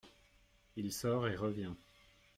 [0.77, 1.75] Il sort et revient.